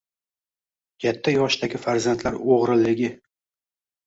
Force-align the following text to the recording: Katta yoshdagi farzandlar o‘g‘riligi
Katta 1.03 1.33
yoshdagi 1.35 1.81
farzandlar 1.83 2.39
o‘g‘riligi 2.57 3.13